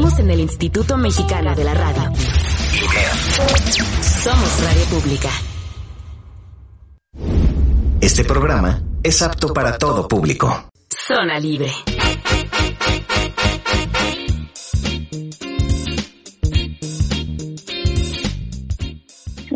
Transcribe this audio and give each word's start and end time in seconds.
En 0.00 0.30
el 0.30 0.38
Instituto 0.38 0.96
Mexicano 0.96 1.56
de 1.56 1.64
la 1.64 1.74
Radio. 1.74 2.02
Somos 4.22 4.64
Radio 4.64 4.84
Pública. 4.90 5.28
Este 8.00 8.24
programa 8.24 8.80
es 9.02 9.20
apto 9.22 9.52
para 9.52 9.76
todo 9.76 10.06
público. 10.06 10.70
Zona 10.88 11.40
Libre. 11.40 11.72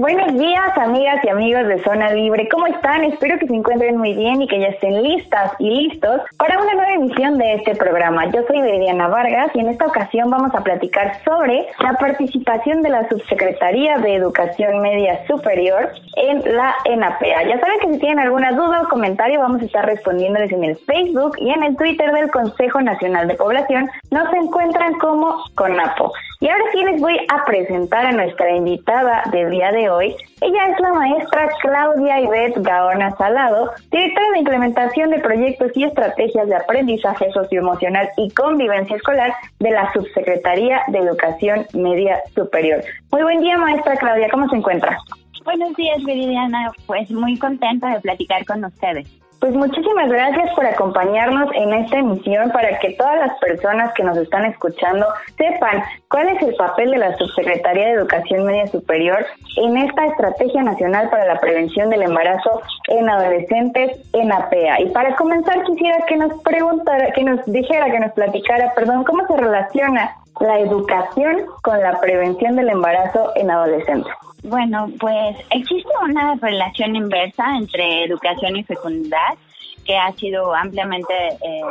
Buenos 0.02 0.36
días, 0.36 0.76
amigas 0.78 1.22
y 1.22 1.28
amigos 1.28 1.64
de 1.68 1.80
Zona 1.84 2.10
Libre. 2.10 2.48
¿Cómo 2.48 2.66
están? 2.66 3.04
Espero 3.04 3.38
que 3.38 3.46
se 3.46 3.54
encuentren 3.54 3.96
muy 3.98 4.14
bien 4.14 4.42
y 4.42 4.48
que 4.48 4.58
ya 4.58 4.66
estén 4.66 5.00
listas 5.00 5.52
y 5.60 5.70
listos 5.70 6.22
para 6.38 6.60
una 6.60 6.74
nueva 6.74 6.94
emisión 6.94 7.38
de 7.38 7.54
este 7.54 7.76
programa. 7.76 8.26
Yo 8.32 8.40
soy 8.48 8.62
Veridiana 8.62 9.06
Vargas 9.06 9.52
y 9.54 9.60
en 9.60 9.68
esta 9.68 9.86
ocasión 9.86 10.28
vamos 10.28 10.52
a 10.56 10.64
platicar 10.64 11.22
sobre 11.24 11.68
la 11.78 11.92
participación 11.92 12.82
de 12.82 12.90
la 12.90 13.08
Subsecretaría 13.08 13.98
de 13.98 14.16
Educación 14.16 14.80
Media 14.80 15.24
Superior 15.28 15.92
en 16.16 16.52
la 16.52 16.74
ENAPEA. 16.84 17.44
Ya 17.44 17.60
saben 17.60 17.78
que 17.82 17.92
si 17.92 18.00
tienen 18.00 18.18
alguna 18.18 18.50
duda 18.50 18.82
o 18.82 18.88
comentario 18.88 19.38
vamos 19.38 19.62
a 19.62 19.66
estar 19.66 19.86
respondiéndoles 19.86 20.50
en 20.50 20.64
el 20.64 20.76
Facebook 20.78 21.36
y 21.38 21.50
en 21.50 21.62
el 21.62 21.76
Twitter 21.76 22.10
del 22.10 22.28
Consejo 22.28 22.80
Nacional 22.80 23.28
de 23.28 23.36
Población. 23.36 23.88
Nos 24.10 24.34
encuentran 24.34 24.94
como 24.94 25.44
CONAPO. 25.54 26.12
Y 26.42 26.48
ahora 26.48 26.64
sí 26.72 26.82
les 26.82 27.00
voy 27.00 27.16
a 27.28 27.44
presentar 27.44 28.04
a 28.04 28.10
nuestra 28.10 28.50
invitada 28.50 29.22
del 29.30 29.48
día 29.48 29.70
de 29.70 29.88
hoy. 29.88 30.12
Ella 30.40 30.66
es 30.70 30.80
la 30.80 30.92
maestra 30.92 31.48
Claudia 31.60 32.20
Ivette 32.20 32.60
Gaona 32.62 33.16
Salado, 33.16 33.70
directora 33.92 34.26
de 34.32 34.38
implementación 34.40 35.10
de 35.10 35.20
proyectos 35.20 35.70
y 35.76 35.84
estrategias 35.84 36.48
de 36.48 36.56
aprendizaje 36.56 37.30
socioemocional 37.30 38.08
y 38.16 38.28
convivencia 38.30 38.96
escolar 38.96 39.32
de 39.60 39.70
la 39.70 39.92
Subsecretaría 39.92 40.82
de 40.88 40.98
Educación 40.98 41.64
Media 41.74 42.20
Superior. 42.34 42.82
Muy 43.12 43.22
buen 43.22 43.38
día, 43.38 43.56
maestra 43.56 43.94
Claudia, 43.94 44.28
¿cómo 44.28 44.48
se 44.48 44.56
encuentra? 44.56 44.98
Buenos 45.44 45.76
días, 45.76 46.02
Viridiana. 46.04 46.72
Pues 46.86 47.08
muy 47.12 47.38
contenta 47.38 47.94
de 47.94 48.00
platicar 48.00 48.44
con 48.46 48.64
ustedes. 48.64 49.21
Pues 49.42 49.54
muchísimas 49.54 50.08
gracias 50.08 50.54
por 50.54 50.64
acompañarnos 50.64 51.50
en 51.56 51.74
esta 51.74 51.98
emisión 51.98 52.52
para 52.52 52.78
que 52.78 52.90
todas 52.90 53.18
las 53.18 53.36
personas 53.40 53.92
que 53.92 54.04
nos 54.04 54.16
están 54.16 54.44
escuchando 54.44 55.04
sepan 55.36 55.82
cuál 56.08 56.28
es 56.28 56.40
el 56.42 56.54
papel 56.54 56.92
de 56.92 56.98
la 56.98 57.16
Subsecretaría 57.16 57.86
de 57.86 57.92
Educación 57.94 58.46
Media 58.46 58.68
Superior 58.68 59.26
en 59.56 59.78
esta 59.78 60.06
Estrategia 60.06 60.62
Nacional 60.62 61.10
para 61.10 61.26
la 61.26 61.40
Prevención 61.40 61.90
del 61.90 62.02
Embarazo 62.02 62.62
en 62.86 63.10
Adolescentes 63.10 63.98
en 64.12 64.30
APEA. 64.30 64.80
Y 64.80 64.90
para 64.90 65.16
comenzar 65.16 65.64
quisiera 65.64 65.98
que 66.06 66.18
nos 66.18 66.40
preguntara, 66.44 67.10
que 67.10 67.24
nos 67.24 67.44
dijera, 67.46 67.90
que 67.90 67.98
nos 67.98 68.12
platicara, 68.12 68.72
perdón, 68.76 69.02
cómo 69.02 69.26
se 69.26 69.36
relaciona 69.36 70.21
la 70.40 70.58
educación 70.60 71.46
con 71.62 71.80
la 71.80 71.98
prevención 72.00 72.56
del 72.56 72.70
embarazo 72.70 73.32
en 73.36 73.50
adolescentes. 73.50 74.12
Bueno, 74.42 74.90
pues 74.98 75.36
existe 75.50 75.90
una 76.02 76.34
relación 76.36 76.96
inversa 76.96 77.56
entre 77.56 78.04
educación 78.04 78.56
y 78.56 78.64
fecundidad 78.64 79.38
que 79.84 79.96
ha 79.96 80.12
sido 80.12 80.54
ampliamente 80.54 81.14
eh, 81.40 81.62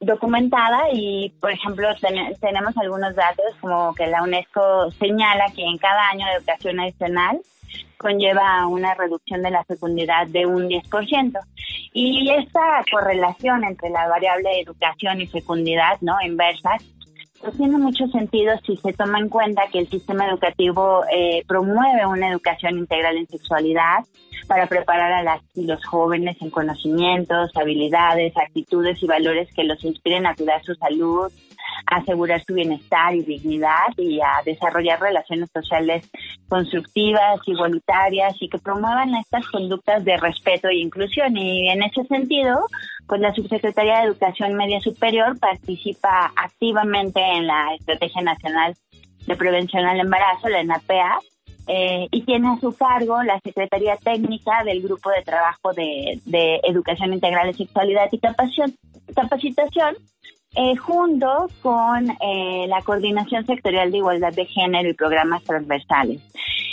documentada 0.00 0.90
y, 0.92 1.32
por 1.40 1.50
ejemplo, 1.52 1.88
tenemos 2.40 2.76
algunos 2.76 3.14
datos 3.14 3.46
como 3.60 3.94
que 3.94 4.06
la 4.06 4.22
UNESCO 4.22 4.90
señala 4.92 5.46
que 5.54 5.64
en 5.64 5.78
cada 5.78 6.08
año 6.08 6.26
de 6.26 6.34
educación 6.34 6.80
adicional 6.80 7.40
conlleva 7.98 8.66
una 8.66 8.94
reducción 8.94 9.42
de 9.42 9.50
la 9.50 9.64
fecundidad 9.64 10.26
de 10.26 10.46
un 10.46 10.68
10%. 10.68 11.38
Y 11.92 12.30
esta 12.30 12.82
correlación 12.90 13.64
entre 13.64 13.90
la 13.90 14.08
variable 14.08 14.60
educación 14.60 15.20
y 15.20 15.26
fecundidad, 15.26 15.98
¿no? 16.00 16.16
Inversa, 16.22 16.76
tiene 17.56 17.78
mucho 17.78 18.06
sentido 18.08 18.52
si 18.66 18.76
se 18.76 18.92
toma 18.92 19.18
en 19.18 19.28
cuenta 19.28 19.62
que 19.72 19.78
el 19.78 19.88
sistema 19.88 20.28
educativo 20.28 21.02
eh, 21.10 21.42
promueve 21.46 22.06
una 22.06 22.28
educación 22.28 22.78
integral 22.78 23.16
en 23.16 23.26
sexualidad 23.28 24.04
para 24.46 24.66
preparar 24.66 25.12
a 25.12 25.22
las 25.22 25.40
y 25.54 25.64
los 25.64 25.84
jóvenes 25.86 26.36
en 26.40 26.50
conocimientos, 26.50 27.50
habilidades, 27.54 28.36
actitudes 28.36 29.02
y 29.02 29.06
valores 29.06 29.48
que 29.54 29.64
los 29.64 29.82
inspiren 29.84 30.26
a 30.26 30.34
cuidar 30.34 30.62
su 30.64 30.74
salud, 30.74 31.32
a 31.86 31.96
asegurar 31.96 32.42
su 32.44 32.54
bienestar 32.54 33.14
y 33.14 33.22
dignidad 33.22 33.88
y 33.96 34.20
a 34.20 34.42
desarrollar 34.44 35.00
relaciones 35.00 35.50
sociales 35.52 36.10
constructivas, 36.48 37.40
igualitarias 37.46 38.34
y 38.40 38.48
que 38.48 38.58
promuevan 38.58 39.14
estas 39.14 39.46
conductas 39.48 40.04
de 40.04 40.16
respeto 40.16 40.68
e 40.68 40.76
inclusión. 40.76 41.36
Y 41.36 41.70
en 41.70 41.82
ese 41.82 42.04
sentido, 42.04 42.66
pues 43.10 43.20
la 43.20 43.34
Subsecretaría 43.34 43.98
de 43.98 44.04
Educación 44.04 44.54
Media 44.54 44.80
Superior 44.80 45.36
participa 45.40 46.32
activamente 46.36 47.20
en 47.20 47.48
la 47.48 47.74
Estrategia 47.74 48.22
Nacional 48.22 48.76
de 49.26 49.34
Prevención 49.34 49.84
al 49.84 49.98
Embarazo, 49.98 50.48
la 50.48 50.60
ENAPEA, 50.60 51.18
eh, 51.66 52.06
y 52.12 52.22
tiene 52.22 52.50
a 52.50 52.60
su 52.60 52.72
cargo 52.72 53.20
la 53.24 53.40
Secretaría 53.40 53.96
Técnica 53.96 54.62
del 54.64 54.80
Grupo 54.80 55.10
de 55.10 55.22
Trabajo 55.22 55.72
de, 55.72 56.20
Educación 56.62 57.12
Integral 57.12 57.50
y 57.50 57.54
Sexualidad 57.54 58.08
y 58.12 58.20
Capacitación, 58.20 59.96
eh, 60.54 60.76
junto 60.76 61.48
con 61.62 62.10
eh, 62.10 62.66
la 62.68 62.80
Coordinación 62.82 63.44
Sectorial 63.44 63.90
de 63.90 63.98
Igualdad 63.98 64.32
de 64.32 64.46
Género 64.46 64.88
y 64.88 64.94
Programas 64.94 65.42
Transversales 65.42 66.22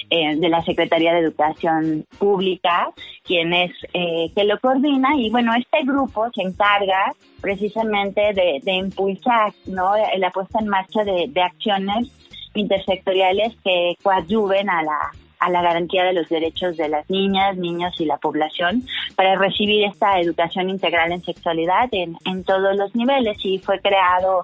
de 0.09 0.49
la 0.49 0.61
Secretaría 0.63 1.13
de 1.13 1.19
Educación 1.19 2.05
Pública, 2.17 2.89
quien 3.23 3.53
es 3.53 3.71
que 3.91 4.43
lo 4.45 4.59
coordina 4.59 5.09
y 5.17 5.29
bueno, 5.29 5.53
este 5.53 5.83
grupo 5.83 6.27
se 6.33 6.43
encarga 6.43 7.13
precisamente 7.41 8.33
de, 8.33 8.73
impulsar 8.73 9.53
¿no? 9.65 9.91
la 10.17 10.31
puesta 10.31 10.59
en 10.59 10.67
marcha 10.67 11.03
de, 11.03 11.27
de 11.29 11.41
acciones 11.41 12.09
intersectoriales 12.53 13.55
que 13.63 13.95
coadyuven 14.01 14.69
a 14.69 14.83
la, 14.83 15.11
a 15.39 15.49
la 15.49 15.61
garantía 15.61 16.03
de 16.03 16.13
los 16.13 16.29
derechos 16.29 16.77
de 16.77 16.89
las 16.89 17.09
niñas, 17.09 17.57
niños 17.57 17.93
y 17.99 18.05
la 18.05 18.17
población 18.17 18.83
para 19.15 19.35
recibir 19.35 19.85
esta 19.85 20.19
educación 20.19 20.69
integral 20.69 21.11
en 21.11 21.23
sexualidad 21.23 21.89
en, 21.91 22.17
en 22.25 22.43
todos 22.43 22.75
los 22.75 22.93
niveles 22.95 23.37
y 23.43 23.59
fue 23.59 23.79
creado 23.79 24.43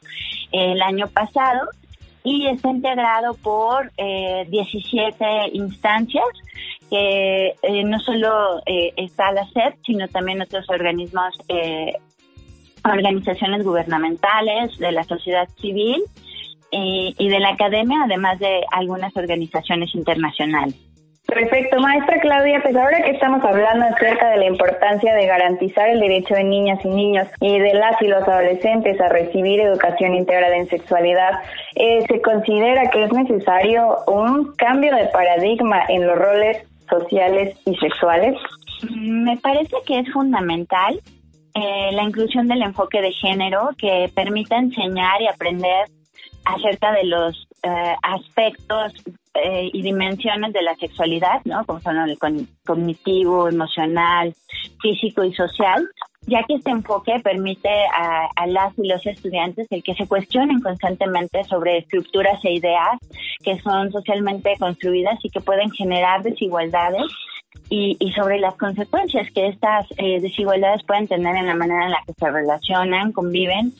el 0.51 0.81
año 0.81 1.07
pasado 1.07 1.69
y 2.23 2.47
está 2.47 2.69
integrado 2.69 3.33
por 3.35 3.91
eh, 3.97 4.45
17 4.49 5.25
instancias 5.53 6.23
que 6.93 7.55
eh, 7.63 7.83
no 7.83 7.99
solo 7.99 8.61
eh, 8.67 8.93
está 8.97 9.31
la 9.31 9.47
SEP, 9.49 9.79
sino 9.83 10.07
también 10.09 10.43
otros 10.43 10.69
organismos, 10.69 11.33
eh, 11.47 11.93
organizaciones 12.83 13.63
gubernamentales, 13.63 14.77
de 14.77 14.91
la 14.91 15.03
sociedad 15.03 15.47
civil 15.59 16.03
y, 16.71 17.29
de 17.29 17.39
la 17.39 17.49
academia, 17.49 18.03
además 18.03 18.37
de 18.39 18.61
algunas 18.71 19.15
organizaciones 19.15 19.93
internacionales. 19.95 20.75
Perfecto, 21.25 21.79
maestra 21.79 22.19
Claudia, 22.19 22.59
pues 22.61 22.75
ahora 22.75 23.01
que 23.01 23.11
estamos 23.11 23.43
hablando 23.43 23.85
acerca 23.85 24.29
de 24.31 24.37
la 24.37 24.45
importancia 24.45 25.15
de 25.15 25.25
garantizar 25.25 25.89
el 25.89 26.01
derecho 26.01 26.35
de 26.35 26.43
niñas 26.43 26.79
y 26.83 26.89
niños 26.89 27.27
y 27.39 27.59
de 27.59 27.73
las 27.73 27.99
y 28.01 28.07
los 28.07 28.27
adolescentes 28.27 28.99
a 28.99 29.07
recibir 29.07 29.61
educación 29.61 30.15
integral 30.15 30.53
en 30.53 30.67
sexualidad, 30.67 31.39
eh, 31.75 32.05
¿se 32.07 32.21
considera 32.21 32.89
que 32.91 33.05
es 33.05 33.13
necesario 33.13 33.95
un 34.07 34.53
cambio 34.57 34.93
de 34.95 35.05
paradigma 35.07 35.83
en 35.87 36.05
los 36.05 36.17
roles 36.17 36.57
sociales 36.89 37.57
y 37.65 37.75
sexuales? 37.77 38.35
Me 38.91 39.37
parece 39.37 39.77
que 39.87 39.99
es 39.99 40.11
fundamental 40.11 40.99
eh, 41.55 41.91
la 41.93 42.03
inclusión 42.03 42.47
del 42.47 42.63
enfoque 42.63 43.01
de 43.01 43.11
género 43.13 43.69
que 43.77 44.11
permita 44.13 44.57
enseñar 44.57 45.21
y 45.21 45.27
aprender 45.27 45.87
acerca 46.45 46.91
de 46.91 47.05
los 47.05 47.47
eh, 47.63 47.95
aspectos 48.01 48.93
eh, 49.35 49.69
y 49.73 49.81
dimensiones 49.81 50.53
de 50.53 50.61
la 50.61 50.75
sexualidad, 50.75 51.41
¿no? 51.45 51.65
Como 51.65 51.79
son 51.79 51.97
el 51.97 52.17
cognitivo, 52.65 53.47
emocional, 53.49 54.33
físico 54.81 55.23
y 55.23 55.33
social, 55.33 55.87
ya 56.27 56.43
que 56.43 56.55
este 56.55 56.71
enfoque 56.71 57.19
permite 57.23 57.69
a, 57.69 58.27
a, 58.35 58.47
las 58.47 58.77
y 58.77 58.87
los 58.87 59.05
estudiantes 59.05 59.67
el 59.71 59.83
que 59.83 59.95
se 59.95 60.07
cuestionen 60.07 60.61
constantemente 60.61 61.43
sobre 61.45 61.79
estructuras 61.79 62.43
e 62.45 62.53
ideas 62.53 62.99
que 63.43 63.59
son 63.59 63.91
socialmente 63.91 64.55
construidas 64.59 65.17
y 65.23 65.29
que 65.29 65.41
pueden 65.41 65.71
generar 65.71 66.23
desigualdades 66.23 67.11
y, 67.69 67.97
y 67.99 68.11
sobre 68.13 68.39
las 68.39 68.55
consecuencias 68.55 69.29
que 69.31 69.47
estas 69.47 69.87
eh, 69.97 70.19
desigualdades 70.21 70.83
pueden 70.83 71.07
tener 71.07 71.35
en 71.35 71.47
la 71.47 71.55
manera 71.55 71.85
en 71.85 71.91
la 71.91 72.03
que 72.05 72.13
se 72.13 72.29
relacionan, 72.29 73.11
conviven 73.11 73.73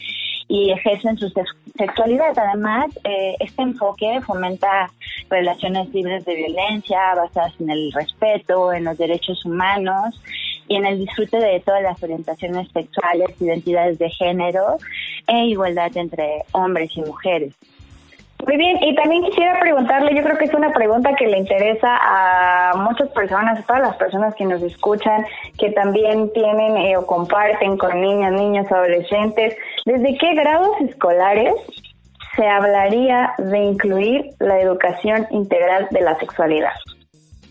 y 0.54 0.70
ejercen 0.70 1.18
su 1.18 1.34
sexualidad. 1.76 2.38
Además, 2.38 2.86
eh, 3.04 3.36
este 3.40 3.64
enfoque 3.64 4.22
fomenta 4.22 4.88
relaciones 5.28 5.92
libres 5.92 6.24
de 6.26 6.36
violencia, 6.36 7.16
basadas 7.16 7.60
en 7.60 7.72
el 7.72 7.92
respeto, 7.92 8.72
en 8.72 8.84
los 8.84 8.96
derechos 9.00 9.44
humanos 9.46 10.22
y 10.68 10.76
en 10.76 10.86
el 10.86 11.00
disfrute 11.00 11.38
de 11.38 11.60
todas 11.62 11.82
las 11.82 12.04
orientaciones 12.04 12.70
sexuales, 12.72 13.42
identidades 13.42 13.98
de 13.98 14.12
género 14.12 14.78
e 15.26 15.46
igualdad 15.46 15.98
entre 15.98 16.44
hombres 16.52 16.92
y 16.98 17.02
mujeres. 17.02 17.56
Muy 18.46 18.58
bien, 18.58 18.78
y 18.84 18.94
también 18.94 19.24
quisiera 19.24 19.58
preguntarle, 19.60 20.14
yo 20.14 20.22
creo 20.22 20.38
que 20.38 20.46
es 20.46 20.54
una 20.54 20.72
pregunta 20.72 21.16
que 21.16 21.28
le 21.28 21.38
interesa 21.38 21.98
a 22.02 22.74
muchas 22.76 23.08
personas, 23.10 23.58
a 23.58 23.64
todas 23.64 23.82
las 23.82 23.96
personas 23.96 24.36
que 24.36 24.44
nos 24.44 24.62
escuchan, 24.62 25.26
que 25.58 25.72
también 25.72 26.30
tienen 26.34 26.76
eh, 26.76 26.98
o 26.98 27.06
comparten 27.06 27.78
con 27.78 28.02
niñas, 28.02 28.34
niños, 28.34 28.70
adolescentes, 28.70 29.56
¿desde 29.86 30.18
qué 30.18 30.34
grados 30.36 30.70
escolares 30.82 31.54
se 32.36 32.48
hablaría 32.48 33.34
de 33.38 33.60
incluir 33.60 34.30
la 34.40 34.60
educación 34.60 35.28
integral 35.32 35.88
de 35.92 36.02
la 36.02 36.18
sexualidad? 36.20 36.74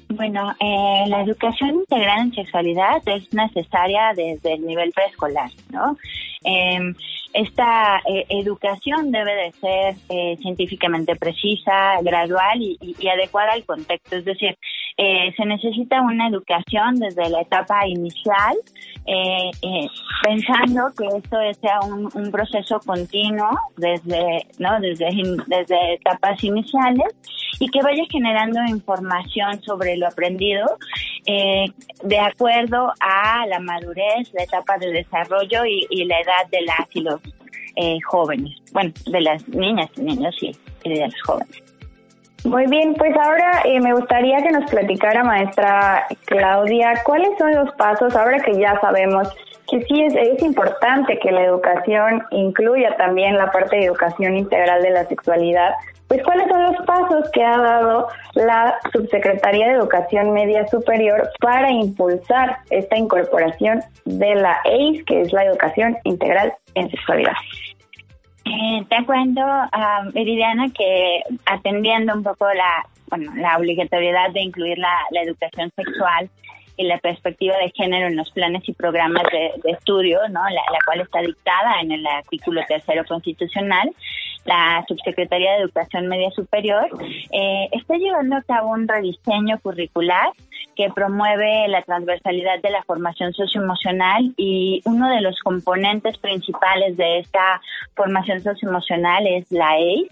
Bueno, 0.08 0.54
eh, 0.60 1.04
la 1.08 1.22
educación 1.22 1.70
integral 1.70 2.20
en 2.20 2.34
sexualidad 2.34 3.00
es 3.06 3.32
necesaria 3.32 4.12
desde 4.14 4.54
el 4.54 4.66
nivel 4.66 4.92
preescolar, 4.92 5.50
¿no? 5.70 5.96
Eh, 6.44 6.78
esta 7.32 7.98
eh, 8.06 8.26
educación 8.28 9.10
debe 9.10 9.34
de 9.34 9.52
ser 9.52 9.94
eh, 10.10 10.36
científicamente 10.42 11.16
precisa, 11.16 12.00
gradual 12.02 12.60
y, 12.60 12.76
y, 12.80 13.08
adecuada 13.08 13.52
al 13.52 13.64
contexto. 13.64 14.16
Es 14.16 14.24
decir, 14.24 14.58
eh, 14.96 15.32
se 15.36 15.44
necesita 15.44 16.00
una 16.02 16.28
educación 16.28 16.96
desde 16.96 17.28
la 17.30 17.40
etapa 17.40 17.86
inicial, 17.86 18.56
pensando 20.22 20.92
que 20.96 21.06
esto 21.16 21.36
sea 21.60 21.80
un, 21.80 22.08
un, 22.14 22.30
proceso 22.30 22.78
continuo 22.86 23.50
desde, 23.76 24.46
¿no? 24.58 24.78
desde, 24.80 25.08
desde 25.48 25.94
etapas 25.94 26.42
iniciales 26.44 27.06
y 27.58 27.68
que 27.68 27.80
vaya 27.82 28.04
generando 28.10 28.60
información 28.68 29.60
sobre 29.62 29.96
lo 29.96 30.06
aprendido 30.06 30.66
de 31.24 32.18
acuerdo 32.18 32.92
a 33.00 33.46
la 33.46 33.58
madurez, 33.58 34.32
la 34.34 34.44
etapa 34.44 34.78
de 34.78 34.92
desarrollo 34.92 35.64
y, 35.64 35.86
y 35.90 36.04
la 36.04 36.20
edad 36.20 36.48
de 36.50 36.62
las 36.62 36.86
y 36.94 37.00
los 37.00 37.20
eh, 37.76 37.98
jóvenes, 38.06 38.58
bueno, 38.72 38.92
de 39.06 39.20
las 39.22 39.48
niñas 39.48 39.90
y 39.96 40.02
niños 40.02 40.36
y, 40.42 40.52
de 40.84 41.06
los 41.06 41.22
jóvenes. 41.22 41.61
Muy 42.44 42.66
bien, 42.66 42.94
pues 42.94 43.14
ahora 43.16 43.62
eh, 43.64 43.80
me 43.80 43.94
gustaría 43.94 44.38
que 44.42 44.50
nos 44.50 44.68
platicara, 44.68 45.22
maestra 45.22 46.06
Claudia, 46.24 46.94
cuáles 47.04 47.30
son 47.38 47.54
los 47.54 47.72
pasos, 47.74 48.16
ahora 48.16 48.40
que 48.40 48.58
ya 48.58 48.80
sabemos 48.80 49.28
que 49.70 49.80
sí 49.82 50.02
es, 50.02 50.14
es 50.14 50.42
importante 50.42 51.18
que 51.20 51.30
la 51.30 51.44
educación 51.44 52.22
incluya 52.32 52.96
también 52.96 53.38
la 53.38 53.50
parte 53.52 53.76
de 53.76 53.84
educación 53.84 54.36
integral 54.36 54.82
de 54.82 54.90
la 54.90 55.04
sexualidad, 55.04 55.72
pues 56.08 56.22
cuáles 56.24 56.48
son 56.48 56.62
los 56.64 56.76
pasos 56.84 57.30
que 57.32 57.42
ha 57.42 57.56
dado 57.56 58.08
la 58.34 58.76
Subsecretaría 58.92 59.68
de 59.68 59.74
Educación 59.74 60.32
Media 60.32 60.66
Superior 60.66 61.30
para 61.40 61.70
impulsar 61.70 62.58
esta 62.68 62.98
incorporación 62.98 63.82
de 64.04 64.34
la 64.34 64.58
EIS, 64.64 65.04
que 65.04 65.22
es 65.22 65.32
la 65.32 65.44
educación 65.44 65.96
integral 66.04 66.52
en 66.74 66.90
sexualidad. 66.90 67.32
Eh, 68.44 68.84
te 68.88 69.04
cuento, 69.04 69.40
uh, 69.40 70.12
Meridiana, 70.12 70.68
que 70.76 71.22
atendiendo 71.46 72.14
un 72.14 72.22
poco 72.22 72.46
la, 72.52 72.84
bueno, 73.08 73.32
la 73.36 73.56
obligatoriedad 73.56 74.30
de 74.32 74.42
incluir 74.42 74.78
la, 74.78 74.98
la 75.10 75.22
educación 75.22 75.70
sexual 75.76 76.28
y 76.76 76.84
la 76.84 76.98
perspectiva 76.98 77.56
de 77.58 77.70
género 77.74 78.08
en 78.08 78.16
los 78.16 78.30
planes 78.30 78.66
y 78.68 78.72
programas 78.72 79.24
de, 79.30 79.52
de 79.62 79.72
estudio, 79.72 80.18
¿no? 80.30 80.42
La, 80.44 80.62
la, 80.72 80.78
cual 80.84 81.00
está 81.00 81.20
dictada 81.20 81.80
en 81.80 81.92
el 81.92 82.06
artículo 82.06 82.62
tercero 82.66 83.04
constitucional, 83.04 83.90
la 84.44 84.84
Subsecretaría 84.88 85.52
de 85.52 85.62
Educación 85.62 86.08
Media 86.08 86.30
Superior, 86.30 86.88
eh, 87.30 87.68
está 87.72 87.96
llevando 87.96 88.36
a 88.36 88.42
cabo 88.42 88.70
un 88.70 88.88
rediseño 88.88 89.58
curricular 89.60 90.30
que 90.76 90.90
promueve 90.90 91.68
la 91.68 91.82
transversalidad 91.82 92.60
de 92.62 92.70
la 92.70 92.82
formación 92.82 93.32
socioemocional 93.32 94.32
y 94.36 94.82
uno 94.84 95.08
de 95.10 95.20
los 95.20 95.38
componentes 95.40 96.18
principales 96.18 96.96
de 96.96 97.18
esta 97.18 97.60
formación 97.94 98.40
socioemocional 98.40 99.26
es 99.26 99.50
la 99.52 99.76
EI, 99.78 100.08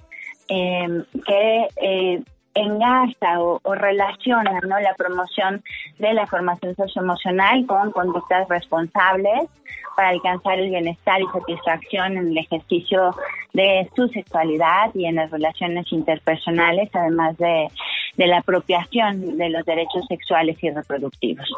eh, 0.48 1.02
que 1.26 1.68
eh, 1.76 2.22
engaza 2.54 3.40
o, 3.40 3.60
relaciona 3.74 4.60
¿no? 4.60 4.78
la 4.80 4.94
promoción 4.94 5.62
de 5.98 6.12
la 6.14 6.26
formación 6.26 6.74
socioemocional 6.74 7.66
con 7.66 7.92
conductas 7.92 8.48
responsables 8.48 9.48
para 9.96 10.10
alcanzar 10.10 10.58
el 10.58 10.70
bienestar 10.70 11.20
y 11.20 11.26
satisfacción 11.26 12.16
en 12.16 12.28
el 12.28 12.38
ejercicio 12.38 13.14
de 13.52 13.88
su 13.94 14.08
sexualidad 14.08 14.94
y 14.94 15.04
en 15.06 15.16
las 15.16 15.30
relaciones 15.30 15.86
interpersonales, 15.92 16.88
además 16.94 17.36
de, 17.38 17.68
de 18.16 18.26
la 18.26 18.38
apropiación 18.38 19.36
de 19.36 19.50
los 19.50 19.64
derechos 19.64 20.04
sexuales 20.08 20.56
y 20.62 20.70
reproductivos. 20.70 21.48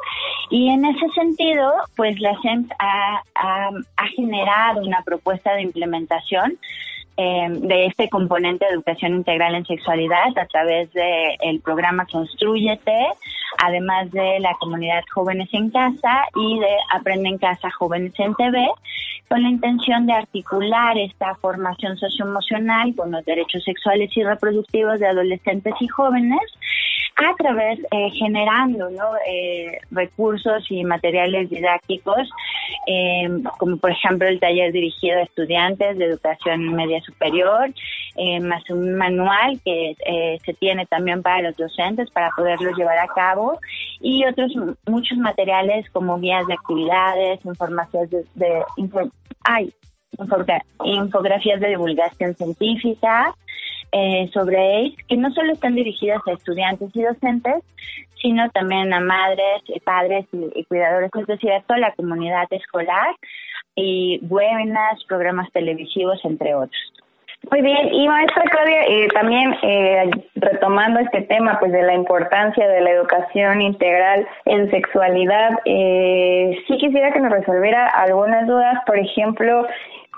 Y 0.50 0.70
en 0.70 0.84
ese 0.84 1.08
sentido, 1.14 1.72
pues 1.96 2.20
la 2.20 2.36
CENS 2.42 2.68
ha, 2.78 3.22
ha, 3.34 3.70
ha 3.96 4.06
generado 4.08 4.82
una 4.82 5.02
propuesta 5.02 5.54
de 5.54 5.62
implementación 5.62 6.58
eh, 7.16 7.48
de 7.50 7.86
este 7.86 8.08
componente 8.08 8.64
de 8.64 8.72
educación 8.72 9.14
integral 9.14 9.54
en 9.54 9.66
sexualidad 9.66 10.36
a 10.36 10.46
través 10.46 10.92
del 10.92 11.36
el 11.40 11.60
programa 11.60 12.06
Construyete, 12.06 13.06
además 13.58 14.10
de 14.10 14.40
la 14.40 14.54
comunidad 14.54 15.02
Jóvenes 15.12 15.48
en 15.52 15.70
Casa 15.70 16.24
y 16.34 16.58
de 16.58 16.76
Aprende 16.90 17.28
en 17.28 17.38
Casa 17.38 17.70
Jóvenes 17.70 18.14
en 18.18 18.34
TV, 18.34 18.66
con 19.28 19.42
la 19.42 19.50
intención 19.50 20.06
de 20.06 20.14
articular 20.14 20.96
esta 20.98 21.34
formación 21.36 21.96
socioemocional 21.98 22.94
con 22.94 23.10
los 23.10 23.24
derechos 23.24 23.62
sexuales 23.64 24.10
y 24.16 24.22
reproductivos 24.22 24.98
de 25.00 25.06
adolescentes 25.06 25.74
y 25.80 25.88
jóvenes 25.88 26.40
a 27.16 27.34
través, 27.36 27.78
eh, 27.90 28.10
generando 28.12 28.88
eh, 29.26 29.78
recursos 29.90 30.64
y 30.70 30.84
materiales 30.84 31.50
didácticos, 31.50 32.28
eh, 32.86 33.28
como 33.58 33.76
por 33.76 33.90
ejemplo 33.90 34.26
el 34.28 34.40
taller 34.40 34.72
dirigido 34.72 35.18
a 35.18 35.22
estudiantes 35.22 35.98
de 35.98 36.06
educación 36.06 36.74
media 36.74 37.00
superior, 37.02 37.72
eh, 38.16 38.40
más 38.40 38.68
un 38.70 38.94
manual 38.96 39.60
que 39.64 39.94
eh, 40.04 40.38
se 40.44 40.54
tiene 40.54 40.86
también 40.86 41.22
para 41.22 41.42
los 41.42 41.56
docentes 41.56 42.10
para 42.10 42.30
poderlo 42.36 42.70
llevar 42.72 42.98
a 42.98 43.08
cabo 43.08 43.58
y 44.00 44.24
otros 44.24 44.52
muchos 44.86 45.18
materiales 45.18 45.88
como 45.90 46.18
guías 46.18 46.46
de 46.46 46.54
actividades, 46.54 47.44
informaciones 47.44 48.10
de, 48.10 48.24
de 48.34 49.10
ay, 49.44 49.72
infografías 50.84 51.60
de 51.60 51.68
divulgación 51.68 52.34
científica, 52.34 53.34
eh, 53.92 54.30
sobre 54.32 54.58
AIDS, 54.58 54.96
que 55.06 55.16
no 55.16 55.30
solo 55.32 55.52
están 55.52 55.74
dirigidas 55.74 56.20
a 56.26 56.32
estudiantes 56.32 56.90
y 56.94 57.02
docentes, 57.02 57.62
sino 58.20 58.48
también 58.50 58.92
a 58.92 59.00
madres, 59.00 59.62
padres 59.84 60.26
y, 60.32 60.64
cuidadores, 60.64 61.10
es 61.18 61.26
decir, 61.26 61.52
a 61.52 61.62
toda 61.62 61.78
la 61.78 61.92
comunidad 61.92 62.46
escolar 62.50 63.14
y 63.74 64.20
webinars, 64.28 65.04
programas 65.04 65.50
televisivos, 65.52 66.20
entre 66.24 66.54
otros. 66.54 66.92
Muy 67.50 67.60
bien, 67.60 67.92
y 67.92 68.06
maestra 68.06 68.44
Claudia, 68.44 68.82
eh, 68.86 69.08
también 69.08 69.52
eh, 69.62 70.10
retomando 70.36 71.00
este 71.00 71.22
tema 71.22 71.58
pues 71.58 71.72
de 71.72 71.82
la 71.82 71.94
importancia 71.94 72.68
de 72.68 72.80
la 72.80 72.90
educación 72.92 73.60
integral 73.60 74.28
en 74.44 74.70
sexualidad, 74.70 75.58
eh, 75.64 76.56
sí 76.68 76.78
quisiera 76.78 77.12
que 77.12 77.18
nos 77.18 77.32
resolviera 77.32 77.88
algunas 77.88 78.46
dudas, 78.46 78.78
por 78.86 78.96
ejemplo, 78.96 79.66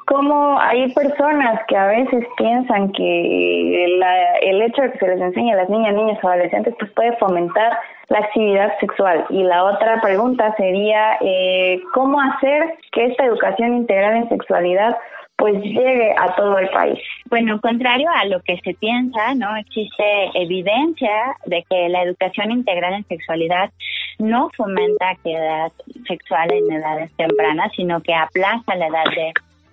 cómo 0.06 0.58
hay 0.60 0.92
personas 0.92 1.60
que 1.66 1.76
a 1.76 1.86
veces 1.86 2.24
piensan 2.36 2.92
que 2.92 3.96
la, 3.98 4.34
el 4.38 4.62
hecho 4.62 4.82
de 4.82 4.92
que 4.92 4.98
se 4.98 5.08
les 5.08 5.20
enseñe 5.20 5.52
a 5.52 5.56
las 5.56 5.68
niñas, 5.68 5.94
niños 5.94 6.18
adolescentes 6.22 6.74
pues 6.78 6.90
puede 6.92 7.16
fomentar 7.16 7.78
la 8.08 8.18
actividad 8.18 8.78
sexual. 8.80 9.24
Y 9.30 9.42
la 9.42 9.64
otra 9.64 10.00
pregunta 10.00 10.54
sería, 10.56 11.16
eh, 11.20 11.80
¿cómo 11.92 12.20
hacer 12.20 12.74
que 12.92 13.06
esta 13.06 13.24
educación 13.24 13.74
integral 13.74 14.16
en 14.16 14.28
sexualidad 14.28 14.96
pues 15.36 15.60
llegue 15.62 16.14
a 16.16 16.34
todo 16.36 16.58
el 16.58 16.68
país. 16.70 16.98
Bueno, 17.26 17.60
contrario 17.60 18.08
a 18.14 18.24
lo 18.26 18.40
que 18.40 18.56
se 18.60 18.74
piensa, 18.74 19.34
¿no? 19.34 19.56
Existe 19.56 20.30
evidencia 20.34 21.36
de 21.46 21.64
que 21.68 21.88
la 21.88 22.02
educación 22.02 22.52
integral 22.52 22.94
en 22.94 23.04
sexualidad 23.06 23.70
no 24.18 24.48
fomenta 24.56 25.10
actividad 25.10 25.72
sexual 26.06 26.52
en 26.52 26.72
edades 26.72 27.10
tempranas, 27.16 27.72
sino 27.74 28.00
que 28.00 28.14
aplaza 28.14 28.76
la 28.76 28.86
edad 28.86 29.04
de 29.04 29.32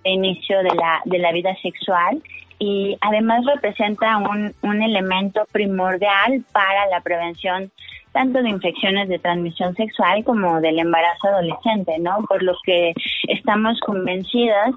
inicio 0.10 0.64
de 0.64 0.76
la, 0.76 1.02
de 1.06 1.20
la 1.20 1.32
vida 1.32 1.56
sexual 1.62 2.22
y 2.60 2.96
además 3.02 3.44
representa 3.46 4.18
un, 4.18 4.54
un 4.62 4.82
elemento 4.82 5.46
primordial 5.52 6.44
para 6.52 6.88
la 6.88 7.02
prevención 7.02 7.72
tanto 8.12 8.44
de 8.44 8.50
infecciones 8.50 9.10
de 9.10 9.20
transmisión 9.20 9.76
sexual 9.76 10.24
como 10.24 10.60
del 10.62 10.80
embarazo 10.80 11.30
adolescente, 11.30 11.98
¿no? 12.00 12.24
Por 12.28 12.44
lo 12.44 12.54
que 12.64 12.94
estamos 13.30 13.80
convencidas 13.80 14.72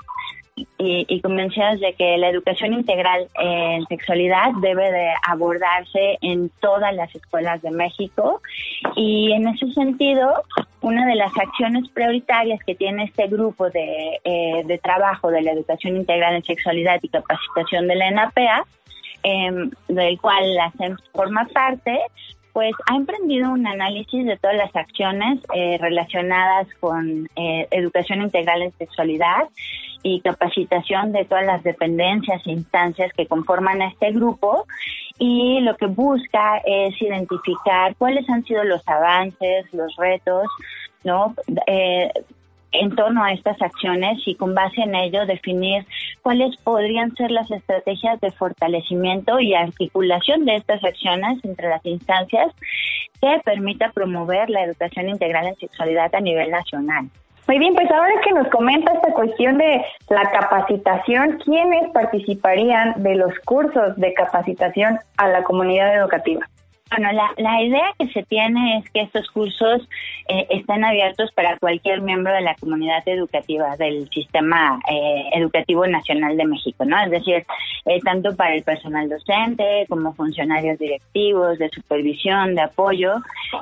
y, 0.57 0.67
y, 0.79 1.21
convencidas 1.21 1.81
de 1.81 1.95
que 1.95 2.17
la 2.17 2.29
educación 2.29 2.75
integral 2.75 3.27
en 3.35 3.85
sexualidad 3.87 4.53
debe 4.61 4.91
de 4.93 5.13
abordarse 5.27 6.17
en 6.23 6.49
todas 6.61 6.95
las 6.95 7.13
escuelas 7.15 7.61
de 7.63 7.73
México 7.73 8.41
y 8.95 9.33
en 9.33 9.49
ese 9.49 9.73
sentido 9.73 10.45
una 10.85 11.07
de 11.07 11.15
las 11.15 11.33
acciones 11.39 11.89
prioritarias 11.89 12.61
que 12.67 12.75
tiene 12.75 13.05
este 13.05 13.27
grupo 13.27 13.71
de, 13.71 14.21
eh, 14.23 14.63
de 14.67 14.79
trabajo 14.79 15.31
de 15.31 15.41
la 15.41 15.53
educación 15.53 15.97
integral 15.97 16.35
en 16.35 16.45
sexualidad 16.45 17.01
y 17.03 17.09
capacitación 17.09 17.89
de 17.89 17.95
la 17.97 18.09
ENAPEA, 18.09 18.65
eh, 19.23 19.51
del 19.89 20.21
cual 20.21 20.55
la 20.55 20.71
CEM 20.73 20.99
forma 21.15 21.47
parte, 21.47 21.99
pues 22.55 22.73
ha 22.87 22.95
emprendido 22.95 23.51
un 23.51 23.67
análisis 23.67 24.25
de 24.25 24.37
todas 24.37 24.57
las 24.57 24.75
acciones 24.77 25.41
eh, 25.55 25.77
relacionadas 25.81 26.69
con 26.79 27.29
eh, 27.35 27.67
educación 27.73 28.23
integral 28.23 28.63
en 28.63 28.73
sexualidad 28.79 29.49
y 30.05 30.21
capacitación 30.21 31.11
de 31.11 31.25
todas 31.25 31.45
las 31.45 31.65
dependencias 31.65 32.47
e 32.47 32.53
instancias 32.53 33.13
que 33.15 33.27
conforman 33.27 33.83
a 33.83 33.89
este 33.89 34.13
grupo 34.13 34.67
y 35.19 35.61
lo 35.63 35.77
que 35.77 35.87
busca 35.87 36.59
es 36.65 37.03
identificar 37.03 37.97
cuáles 37.97 38.29
han 38.31 38.45
sido 38.45 38.63
los 38.63 38.87
avances, 38.87 39.67
los 39.73 39.97
retos, 39.97 40.47
¿no? 41.03 41.35
Eh, 41.67 42.09
en 42.81 42.95
torno 42.95 43.25
a 43.25 43.33
estas 43.33 43.61
acciones 43.61 44.19
y 44.27 44.35
con 44.35 44.55
base 44.55 44.83
en 44.83 44.95
ello 44.95 45.27
definir 45.27 45.87
cuáles 46.23 46.57
podrían 46.59 47.15
ser 47.17 47.31
las 47.31 47.51
estrategias 47.51 48.21
de 48.21 48.31
fortalecimiento 48.31 49.41
y 49.41 49.55
articulación 49.55 50.45
de 50.45 50.57
estas 50.57 50.83
acciones 50.85 51.45
entre 51.45 51.69
las 51.69 51.85
instancias 51.87 52.53
que 53.21 53.41
permita 53.45 53.91
promover 53.93 54.51
la 54.51 54.65
educación 54.65 55.09
integral 55.09 55.47
en 55.47 55.57
sexualidad 55.57 56.15
a 56.15 56.21
nivel 56.21 56.51
nacional. 56.51 57.09
Muy 57.47 57.59
bien, 57.59 57.75
pues 57.75 57.91
ahora 57.91 58.15
que 58.25 58.33
nos 58.33 58.49
comenta 58.49 58.93
esta 58.93 59.13
cuestión 59.13 59.59
de 59.59 59.85
la 60.09 60.23
capacitación, 60.31 61.39
¿quiénes 61.45 61.91
participarían 61.93 63.03
de 63.03 63.17
los 63.17 63.39
cursos 63.45 63.97
de 63.97 64.15
capacitación 64.15 64.99
a 65.19 65.29
la 65.29 65.43
comunidad 65.43 65.95
educativa? 65.95 66.49
Bueno, 66.91 67.13
la, 67.13 67.31
la 67.39 67.63
idea 67.63 67.95
que 67.99 68.07
se 68.09 68.23
tiene 68.25 68.79
es 68.79 68.91
que 68.91 69.01
estos 69.01 69.29
cursos 69.31 69.89
eh, 70.29 70.47
estén 70.51 70.85
abiertos 70.85 71.33
para 71.33 71.59
cualquier 71.59 72.03
miembro 72.03 72.33
de 72.33 72.43
la 72.43 72.55
comunidad 72.57 73.03
educativa 73.09 73.75
del 73.77 74.09
sistema 74.11 74.79
eh, 74.89 75.31
educativo 75.33 75.87
nacional 75.87 76.37
de 76.37 76.45
México, 76.45 76.85
¿no? 76.85 77.03
Es 77.03 77.11
decir, 77.11 77.47
eh, 77.87 78.01
tanto 78.05 78.37
para 78.37 78.55
el 78.55 78.63
personal 78.63 79.09
docente 79.09 79.87
como 79.89 80.13
funcionarios 80.13 80.79
directivos, 80.79 81.59
de 81.59 81.71
supervisión, 81.71 82.55
de 82.55 82.63
apoyo, 82.63 83.15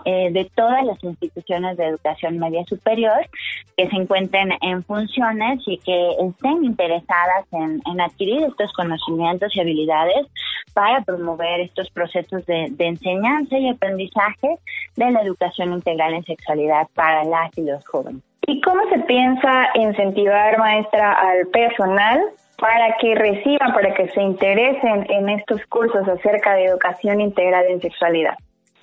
eh, 0.05 0.31
de 0.33 0.45
todas 0.57 0.85
las 0.85 1.03
instituciones 1.03 1.77
de 1.77 1.87
educación 1.87 2.39
media 2.39 2.65
superior 2.65 3.29
que 3.77 3.89
se 3.89 3.97
encuentren 3.97 4.51
en 4.61 4.83
funciones 4.83 5.61
y 5.67 5.79
que 5.79 6.11
estén 6.21 6.65
interesadas 6.65 7.47
en, 7.53 7.81
adquirir 8.01 8.43
estos 8.43 8.73
conocimientos 8.73 9.55
y 9.55 9.61
habilidades 9.61 10.27
para 10.75 11.03
promover 11.03 11.61
estos 11.61 11.89
procesos 11.91 12.45
de 12.47 12.75
enseñanza 12.79 13.12
y 13.51 13.69
aprendizaje 13.69 14.59
de 14.97 15.11
la 15.11 15.23
educación 15.23 15.73
integral 15.73 16.15
en 16.15 16.25
sexualidad 16.25 16.89
para 16.95 17.25
las 17.25 17.57
y 17.57 17.63
los 17.63 17.87
jóvenes. 17.87 18.23
¿Y 18.47 18.61
cómo 18.61 18.83
se 18.91 18.99
piensa 19.01 19.69
incentivar, 19.75 20.59
maestra, 20.59 21.13
al 21.13 21.47
personal 21.49 22.21
para 22.59 22.97
que 23.01 23.15
reciban, 23.15 23.73
para 23.73 23.95
que 23.95 24.09
se 24.09 24.21
interesen 24.21 25.07
en 25.11 25.29
estos 25.29 25.65
cursos 25.67 26.09
acerca 26.09 26.55
de 26.55 26.67
educación 26.67 27.21
integral 27.21 27.65
en 27.69 27.81
sexualidad? 27.81 28.35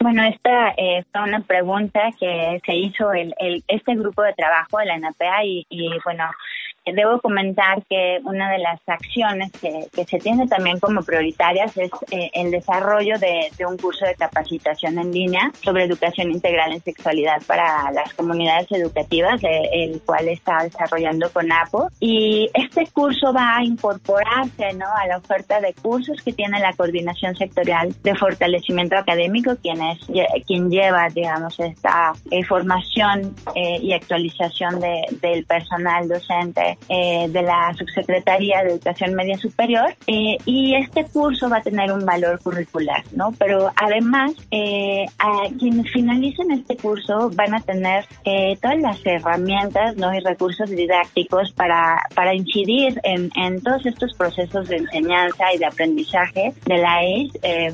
Bueno, 0.01 0.23
esta 0.23 0.69
es 0.77 1.05
una 1.13 1.41
pregunta 1.41 2.09
que 2.17 2.61
se 2.65 2.73
hizo 2.73 3.11
el, 3.11 3.33
el, 3.37 3.63
este 3.67 3.95
grupo 3.95 4.21
de 4.21 4.33
trabajo 4.33 4.77
de 4.77 4.85
la 4.85 4.97
NAPEA 4.97 5.43
y 5.43 5.89
bueno, 6.05 6.23
debo 6.93 7.19
comentar 7.19 7.83
que 7.89 8.19
una 8.23 8.51
de 8.51 8.59
las 8.59 8.79
acciones 8.87 9.51
que, 9.51 9.87
se 10.05 10.17
tiene 10.17 10.47
también 10.47 10.79
como 10.79 11.03
prioritarias 11.03 11.75
es 11.77 11.91
eh, 12.11 12.31
el 12.33 12.51
desarrollo 12.51 13.17
de, 13.19 13.49
un 13.65 13.77
curso 13.77 14.05
de 14.05 14.15
capacitación 14.15 14.97
en 14.97 15.11
línea 15.11 15.51
sobre 15.61 15.83
educación 15.83 16.31
integral 16.31 16.73
en 16.73 16.81
sexualidad 16.81 17.41
para 17.45 17.91
las 17.91 18.13
comunidades 18.13 18.71
educativas, 18.71 19.43
eh, 19.43 19.69
el 19.71 20.01
cual 20.01 20.27
está 20.29 20.63
desarrollando 20.63 21.29
con 21.31 21.51
APO. 21.51 21.89
Y 21.99 22.49
este 22.53 22.87
curso 22.87 23.33
va 23.33 23.57
a 23.57 23.63
incorporarse 23.63 24.73
¿no? 24.73 24.85
a 24.85 25.07
la 25.07 25.17
oferta 25.17 25.59
de 25.59 25.73
cursos 25.73 26.21
que 26.23 26.33
tiene 26.33 26.59
la 26.59 26.73
Coordinación 26.73 27.35
Sectorial 27.35 27.93
de 28.01 28.15
Fortalecimiento 28.15 28.97
Académico, 28.97 29.55
quien, 29.61 29.81
es, 29.83 29.99
quien 30.47 30.69
lleva, 30.69 31.07
digamos, 31.13 31.59
esta 31.59 32.13
eh, 32.31 32.43
formación 32.43 33.35
eh, 33.55 33.77
y 33.81 33.93
actualización 33.93 34.79
de, 34.79 35.01
del 35.21 35.45
personal 35.45 36.07
docente 36.07 36.77
eh, 36.87 37.27
de 37.29 37.41
la 37.41 37.73
Subsecretaría 37.77 38.63
de 38.63 38.71
Educación 38.71 39.13
Media 39.13 39.37
Superior 39.37 39.95
eh, 40.07 40.37
y 40.45 40.75
este 40.75 41.05
curso 41.05 41.49
va 41.49 41.57
a 41.57 41.61
tener 41.61 41.91
un 41.91 42.05
valor 42.05 42.39
curricular, 42.41 43.03
¿no? 43.13 43.33
Pero 43.37 43.71
además, 43.75 44.31
eh, 44.51 45.05
a 45.19 45.43
quienes 45.59 45.91
finalicen 45.91 46.51
este 46.51 46.77
curso 46.77 47.29
van 47.33 47.53
a 47.53 47.61
tener 47.61 48.05
eh, 48.25 48.57
todas 48.61 48.79
las 48.79 49.05
herramientas, 49.05 49.95
¿no? 49.97 50.13
Y 50.13 50.19
recursos 50.19 50.69
didácticos 50.69 51.51
para, 51.53 52.01
para 52.15 52.33
incidir 52.33 52.99
en, 53.03 53.29
todos 53.61 53.85
estos 53.85 54.13
procesos 54.13 54.67
de 54.69 54.77
enseñanza 54.77 55.53
y 55.53 55.57
de 55.57 55.65
aprendizaje 55.65 56.53
de 56.65 56.77
la 56.77 57.03
EIS 57.03 57.31
eh, 57.41 57.73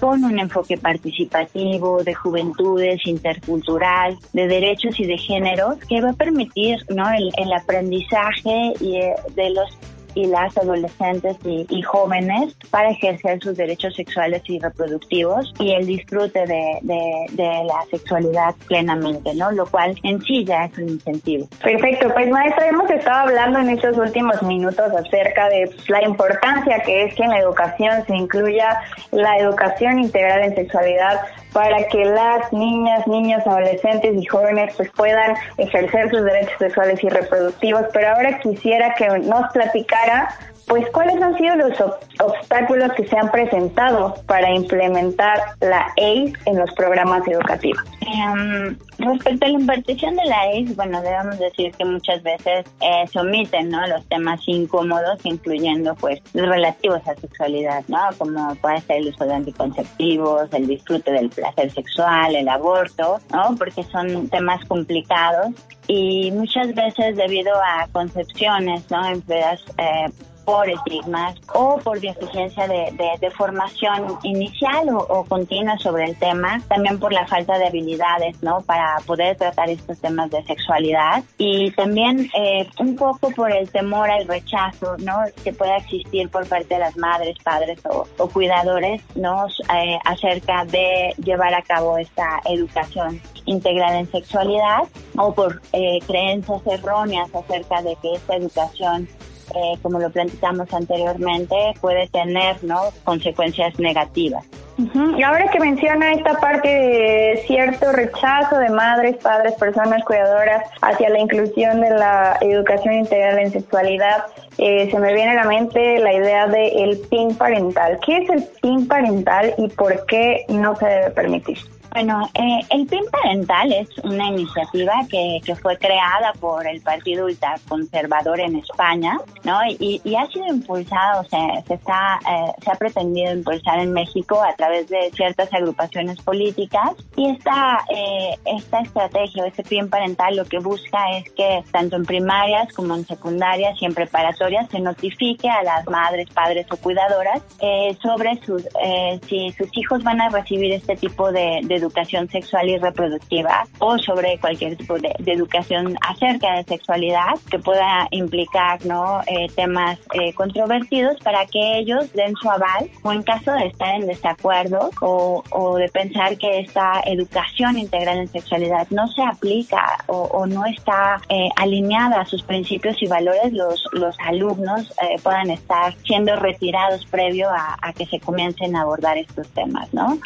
con 0.00 0.24
un 0.24 0.38
enfoque 0.38 0.76
participativo, 0.76 2.02
de 2.02 2.14
juventudes, 2.14 3.00
intercultural, 3.06 4.16
de 4.32 4.46
derechos 4.46 4.98
y 5.00 5.06
de 5.06 5.18
género, 5.18 5.76
que 5.88 6.00
va 6.00 6.10
a 6.10 6.14
permitir, 6.14 6.78
¿no? 6.88 7.10
el, 7.10 7.30
el 7.36 7.52
aprendizaje 7.52 8.33
y 8.44 8.96
eh, 8.96 9.14
de 9.34 9.50
los 9.50 9.78
y 10.14 10.26
las 10.26 10.56
adolescentes 10.56 11.36
y, 11.44 11.82
jóvenes 11.82 12.56
para 12.70 12.90
ejercer 12.90 13.40
sus 13.40 13.56
derechos 13.56 13.94
sexuales 13.94 14.42
y 14.46 14.58
reproductivos 14.58 15.52
y 15.58 15.72
el 15.72 15.86
disfrute 15.86 16.46
de, 16.46 16.78
de, 16.82 17.26
de, 17.32 17.64
la 17.64 17.84
sexualidad 17.90 18.54
plenamente, 18.66 19.34
¿no? 19.34 19.50
Lo 19.50 19.66
cual 19.66 19.94
en 20.02 20.20
sí 20.22 20.44
ya 20.44 20.64
es 20.66 20.78
un 20.78 20.90
incentivo. 20.90 21.48
Perfecto, 21.62 22.12
pues 22.14 22.30
maestra, 22.30 22.68
hemos 22.68 22.90
estado 22.90 23.28
hablando 23.28 23.58
en 23.58 23.70
estos 23.70 23.96
últimos 23.98 24.40
minutos 24.42 24.86
acerca 24.92 25.48
de 25.48 25.70
la 25.88 26.04
importancia 26.04 26.80
que 26.84 27.04
es 27.04 27.14
que 27.14 27.24
en 27.24 27.30
la 27.30 27.40
educación 27.40 28.04
se 28.06 28.16
incluya 28.16 28.80
la 29.10 29.36
educación 29.38 29.98
integral 29.98 30.44
en 30.44 30.54
sexualidad 30.54 31.20
para 31.54 31.86
que 31.86 32.04
las 32.04 32.52
niñas, 32.52 33.06
niños, 33.06 33.46
adolescentes 33.46 34.20
y 34.20 34.26
jóvenes 34.26 34.74
pues 34.76 34.90
puedan 34.90 35.36
ejercer 35.56 36.10
sus 36.10 36.24
derechos 36.24 36.58
sexuales 36.58 37.02
y 37.02 37.08
reproductivos. 37.08 37.84
Pero 37.92 38.08
ahora 38.08 38.38
quisiera 38.40 38.92
que 38.94 39.06
nos 39.20 39.50
platicara 39.52 40.36
pues, 40.66 40.88
¿cuáles 40.92 41.20
han 41.22 41.36
sido 41.36 41.56
los 41.56 41.72
obstáculos 42.20 42.92
que 42.96 43.06
se 43.06 43.16
han 43.18 43.30
presentado 43.30 44.14
para 44.26 44.50
implementar 44.50 45.38
la 45.60 45.86
ACE 45.96 46.32
en 46.46 46.58
los 46.58 46.72
programas 46.74 47.26
educativos? 47.28 47.82
Um, 48.00 48.76
respecto 48.98 49.46
a 49.46 49.48
la 49.48 49.60
impartición 49.60 50.16
de 50.16 50.24
la 50.24 50.42
ACE, 50.42 50.74
bueno, 50.74 51.02
debemos 51.02 51.38
decir 51.38 51.72
que 51.72 51.84
muchas 51.84 52.22
veces 52.22 52.66
eh, 52.80 53.06
se 53.10 53.20
omiten, 53.20 53.70
¿no? 53.70 53.86
Los 53.86 54.06
temas 54.06 54.40
incómodos, 54.46 55.24
incluyendo, 55.24 55.94
pues, 55.96 56.20
los 56.32 56.48
relativos 56.48 57.06
a 57.06 57.14
sexualidad, 57.14 57.84
¿no? 57.88 57.98
Como 58.16 58.54
puede 58.56 58.80
ser 58.82 58.98
el 58.98 59.08
uso 59.08 59.24
de 59.24 59.34
anticonceptivos, 59.34 60.52
el 60.52 60.66
disfrute 60.66 61.12
del 61.12 61.30
placer 61.30 61.70
sexual, 61.72 62.36
el 62.36 62.48
aborto, 62.48 63.18
¿no? 63.32 63.54
Porque 63.56 63.82
son 63.84 64.28
temas 64.28 64.64
complicados 64.66 65.48
y 65.86 66.30
muchas 66.32 66.74
veces 66.74 67.16
debido 67.16 67.52
a 67.56 67.86
concepciones, 67.92 68.90
¿no? 68.90 69.06
Enfermedades 69.06 69.64
eh, 69.78 70.06
por 70.44 70.68
estigmas 70.68 71.34
o 71.52 71.78
por 71.78 72.00
deficiencia 72.00 72.66
de, 72.68 73.30
formación 73.36 74.18
inicial 74.22 74.88
o, 74.90 75.24
continua 75.24 75.76
sobre 75.78 76.04
el 76.04 76.16
tema, 76.16 76.60
también 76.68 77.00
por 77.00 77.12
la 77.12 77.26
falta 77.26 77.58
de 77.58 77.66
habilidades, 77.66 78.40
¿no? 78.42 78.60
Para 78.60 78.96
poder 79.06 79.36
tratar 79.36 79.70
estos 79.70 79.98
temas 80.00 80.30
de 80.30 80.42
sexualidad 80.44 81.24
y 81.38 81.70
también 81.72 82.30
eh, 82.38 82.68
un 82.78 82.94
poco 82.96 83.30
por 83.30 83.50
el 83.50 83.68
temor 83.70 84.10
al 84.10 84.26
rechazo, 84.28 84.96
¿no? 84.98 85.16
Que 85.42 85.52
pueda 85.52 85.76
existir 85.78 86.28
por 86.28 86.46
parte 86.46 86.74
de 86.74 86.80
las 86.80 86.96
madres, 86.96 87.36
padres 87.42 87.80
o, 87.86 88.06
o 88.18 88.28
cuidadores, 88.28 89.02
¿no? 89.16 89.46
Eh, 89.46 89.98
acerca 90.04 90.64
de 90.66 91.14
llevar 91.24 91.54
a 91.54 91.62
cabo 91.62 91.98
esta 91.98 92.40
educación 92.44 93.20
integral 93.46 93.94
en 93.94 94.10
sexualidad 94.10 94.82
o 95.16 95.32
por 95.34 95.60
eh, 95.72 95.98
creencias 96.06 96.60
erróneas 96.66 97.34
acerca 97.34 97.82
de 97.82 97.96
que 97.96 98.14
esta 98.14 98.36
educación 98.36 99.08
eh, 99.54 99.78
como 99.82 99.98
lo 99.98 100.10
platicamos 100.10 100.72
anteriormente, 100.72 101.56
puede 101.80 102.08
tener 102.08 102.62
¿no? 102.62 102.80
consecuencias 103.04 103.78
negativas. 103.78 104.44
Y 104.76 105.22
ahora 105.22 105.48
que 105.52 105.60
menciona 105.60 106.12
esta 106.12 106.34
parte 106.40 106.68
de 106.68 107.44
cierto 107.46 107.92
rechazo 107.92 108.58
de 108.58 108.70
madres, 108.70 109.16
padres, 109.22 109.52
personas 109.54 110.02
cuidadoras 110.04 110.64
hacia 110.82 111.10
la 111.10 111.20
inclusión 111.20 111.80
de 111.80 111.90
la 111.90 112.36
educación 112.40 112.94
integral 112.94 113.38
en 113.38 113.52
sexualidad, 113.52 114.24
eh, 114.58 114.90
se 114.90 114.98
me 114.98 115.14
viene 115.14 115.30
a 115.30 115.34
la 115.34 115.44
mente 115.44 116.00
la 116.00 116.12
idea 116.12 116.48
de 116.48 116.68
el 116.82 116.98
PIN 117.08 117.36
parental. 117.36 118.00
¿Qué 118.04 118.18
es 118.18 118.30
el 118.30 118.44
PIN 118.62 118.88
parental 118.88 119.54
y 119.58 119.68
por 119.68 120.06
qué 120.06 120.44
no 120.48 120.74
se 120.74 120.86
debe 120.86 121.10
permitir? 121.10 121.58
Bueno, 121.94 122.28
eh, 122.34 122.58
el 122.70 122.88
PIN 122.88 123.04
parental 123.08 123.72
es 123.72 123.88
una 124.02 124.26
iniciativa 124.26 124.94
que, 125.08 125.38
que, 125.44 125.54
fue 125.54 125.78
creada 125.78 126.32
por 126.40 126.66
el 126.66 126.80
Partido 126.80 127.26
Ultraconservador 127.26 128.40
en 128.40 128.56
España, 128.56 129.16
¿no? 129.44 129.60
Y, 129.78 130.00
y 130.02 130.16
ha 130.16 130.26
sido 130.26 130.46
impulsado, 130.48 131.20
o 131.20 131.24
sea, 131.24 131.62
se, 131.62 131.74
está, 131.74 132.18
eh, 132.28 132.52
se 132.64 132.72
ha 132.72 132.74
pretendido 132.74 133.32
impulsar 133.32 133.78
en 133.78 133.92
México 133.92 134.42
a 134.42 134.52
través 134.56 134.88
de 134.88 135.12
ciertas 135.14 135.54
agrupaciones 135.54 136.20
políticas 136.20 136.90
y 137.16 137.30
esta, 137.30 137.78
eh, 137.88 138.38
esta 138.44 138.80
estrategia, 138.80 139.46
este 139.46 139.62
PIN 139.62 139.88
parental, 139.88 140.34
lo 140.34 140.46
que 140.46 140.58
busca 140.58 140.98
es 141.16 141.30
que 141.30 141.62
tanto 141.70 141.94
en 141.94 142.04
primarias 142.04 142.72
como 142.72 142.96
en 142.96 143.06
secundarias 143.06 143.80
y 143.80 143.84
en 143.84 143.94
preparatorias 143.94 144.68
se 144.68 144.80
notifique 144.80 145.48
a 145.48 145.62
las 145.62 145.86
madres, 145.86 146.28
padres 146.34 146.66
o 146.72 146.76
cuidadoras 146.76 147.40
eh, 147.60 147.96
sobre 148.02 148.34
sus, 148.44 148.66
eh, 148.82 149.20
si 149.28 149.52
sus 149.52 149.68
hijos 149.78 150.02
van 150.02 150.20
a 150.20 150.28
recibir 150.28 150.72
este 150.72 150.96
tipo 150.96 151.30
de, 151.30 151.60
de 151.62 151.83
educación 151.84 152.28
sexual 152.28 152.68
y 152.68 152.78
reproductiva 152.78 153.66
o 153.78 153.98
sobre 153.98 154.38
cualquier 154.38 154.76
tipo 154.76 154.98
de, 154.98 155.14
educación 155.26 155.96
acerca 156.08 156.56
de 156.56 156.64
sexualidad 156.64 157.34
que 157.50 157.58
pueda 157.58 158.06
implicar 158.10 158.84
no 158.86 159.20
eh, 159.26 159.48
temas 159.54 159.98
eh, 160.12 160.32
controvertidos 160.34 161.18
para 161.22 161.44
que 161.46 161.78
ellos 161.78 162.12
den 162.12 162.34
su 162.36 162.48
aval 162.50 162.90
o 163.02 163.12
en 163.12 163.22
caso 163.22 163.52
de 163.52 163.66
estar 163.66 163.94
en 163.96 164.06
desacuerdo 164.06 164.90
o, 165.00 165.42
o 165.50 165.76
de 165.76 165.88
pensar 165.88 166.36
que 166.38 166.60
esta 166.60 167.00
educación 167.06 167.78
integral 167.78 168.18
en 168.18 168.28
sexualidad 168.28 168.86
no 168.90 169.08
se 169.08 169.22
aplica 169.22 169.98
o, 170.06 170.46
no 170.46 170.66
está 170.66 171.20
eh, 171.28 171.48
alineada 171.56 172.20
a 172.20 172.26
sus 172.26 172.42
principios 172.42 173.02
y 173.02 173.06
valores, 173.06 173.52
los, 173.52 173.82
los 173.92 174.16
alumnos 174.20 174.92
puedan 175.22 175.50
estar 175.50 175.94
siendo 176.04 176.36
retirados 176.36 177.06
previo 177.06 177.48
a, 177.48 177.76
a, 177.80 177.92
que 177.92 178.04
se 178.06 178.20
comiencen 178.20 178.76
a 178.76 178.82
abordar 178.82 179.16
estos 179.16 179.48
temas, 179.48 179.92
¿no? 179.94 180.18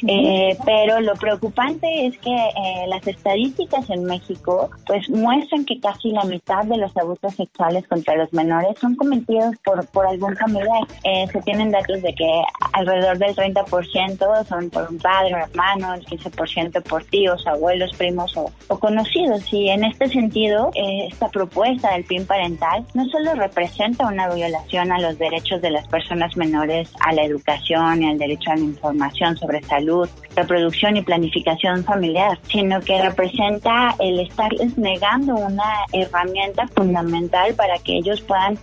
pero 0.64 1.00
lo 1.00 1.14
preocupante 1.14 1.47
es 1.82 2.18
que 2.18 2.36
las 2.88 3.06
estadísticas 3.06 3.88
en 3.90 4.04
México 4.04 4.70
pues 4.86 5.08
muestran 5.10 5.64
que 5.64 5.80
casi 5.80 6.10
la 6.10 6.24
mitad 6.24 6.64
de 6.64 6.76
los 6.76 6.96
abusos 6.96 7.34
sexuales 7.34 7.86
contra 7.88 8.16
los 8.16 8.32
menores 8.32 8.78
son 8.80 8.94
cometidos 8.96 9.54
por, 9.64 9.86
por 9.88 10.06
algún 10.06 10.36
familiar. 10.36 10.82
Eh, 11.04 11.26
se 11.32 11.40
tienen 11.42 11.70
datos 11.70 12.02
de 12.02 12.14
que 12.14 12.42
alrededor 12.72 13.18
del 13.18 13.34
30% 13.34 14.44
son 14.46 14.70
por 14.70 14.88
un 14.90 14.98
padre 14.98 15.34
o 15.34 15.38
hermano, 15.38 15.94
el 15.94 16.04
15% 16.06 16.82
por 16.82 17.04
tíos, 17.04 17.46
abuelos, 17.46 17.90
primos 17.96 18.36
o, 18.36 18.50
conocidos. 18.78 19.52
Y 19.52 19.68
en 19.68 19.84
este 19.84 20.08
sentido, 20.08 20.70
eh, 20.74 21.08
esta 21.10 21.28
propuesta 21.28 21.92
del 21.92 22.04
PIN 22.04 22.26
parental 22.26 22.84
no 22.94 23.04
solo 23.06 23.34
representa 23.34 24.06
una 24.06 24.28
violación 24.32 24.92
a 24.92 25.00
los 25.00 25.18
derechos 25.18 25.60
de 25.60 25.70
las 25.70 25.86
personas 25.88 26.36
menores 26.36 26.92
a 27.00 27.12
la 27.12 27.24
educación 27.24 28.02
y 28.02 28.10
al 28.10 28.18
derecho 28.18 28.50
a 28.50 28.56
la 28.56 28.62
información 28.62 29.36
sobre 29.36 29.62
salud, 29.62 30.08
reproducción 30.36 30.96
y 30.96 31.02
planificación 31.02 31.37
familiar, 31.84 32.38
sino 32.50 32.80
que 32.80 33.00
representa 33.00 33.94
el 33.98 34.20
estarles 34.20 34.76
negando 34.78 35.34
una 35.34 35.84
herramienta 35.92 36.66
fundamental 36.68 37.54
para 37.54 37.78
que 37.78 37.98
ellos 37.98 38.20
puedan 38.22 38.58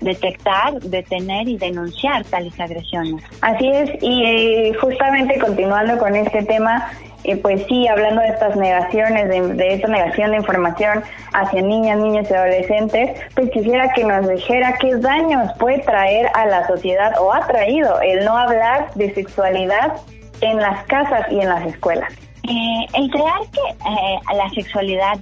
detectar, 0.00 0.80
detener 0.80 1.48
y 1.48 1.56
denunciar 1.56 2.24
tales 2.24 2.58
agresiones. 2.58 3.22
Así 3.42 3.68
es, 3.68 3.90
y 4.02 4.24
eh, 4.24 4.72
justamente 4.80 5.38
continuando 5.38 5.98
con 5.98 6.16
este 6.16 6.42
tema, 6.42 6.90
eh, 7.24 7.36
pues 7.36 7.62
sí, 7.68 7.86
hablando 7.86 8.22
de 8.22 8.28
estas 8.28 8.56
negaciones, 8.56 9.28
de, 9.28 9.74
esta 9.74 9.88
negación 9.88 10.30
de 10.30 10.38
información 10.38 11.02
hacia 11.34 11.60
niñas, 11.60 11.98
niños 11.98 12.26
y 12.30 12.34
adolescentes, 12.34 13.20
pues 13.34 13.50
quisiera 13.50 13.92
que 13.92 14.04
nos 14.04 14.26
dijera 14.26 14.74
qué 14.80 14.96
daños 14.96 15.52
puede 15.58 15.80
traer 15.80 16.28
a 16.34 16.46
la 16.46 16.66
sociedad 16.66 17.12
o 17.20 17.32
ha 17.32 17.46
traído 17.46 18.00
el 18.00 18.24
no 18.24 18.38
hablar 18.38 18.92
de 18.94 19.12
sexualidad 19.14 20.00
en 20.40 20.56
las 20.58 20.84
casas 20.86 21.26
y 21.30 21.40
en 21.40 21.48
las 21.48 21.66
escuelas. 21.66 22.12
Eh, 22.42 22.86
el 22.94 23.10
crear 23.10 23.40
que 23.52 23.60
eh, 23.60 24.20
la 24.34 24.48
sexualidad 24.50 25.18